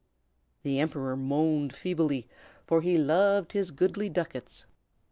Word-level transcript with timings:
The 0.63 0.79
Emperor 0.79 1.15
moaned 1.15 1.75
feebly, 1.75 2.27
for 2.65 2.81
he 2.81 2.97
loved 2.97 3.51
his 3.51 3.69
goodly 3.69 4.09
ducats. 4.09 4.65